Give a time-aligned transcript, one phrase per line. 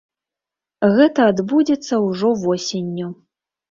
[0.95, 3.17] Гэта адбудзецца ўжо восенню.